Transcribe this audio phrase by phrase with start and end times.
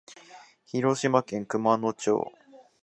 [0.65, 2.33] 広島県熊野町